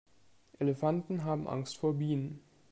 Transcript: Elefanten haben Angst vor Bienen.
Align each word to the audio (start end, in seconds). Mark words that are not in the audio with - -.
Elefanten 0.57 1.25
haben 1.25 1.47
Angst 1.47 1.77
vor 1.77 1.93
Bienen. 1.93 2.39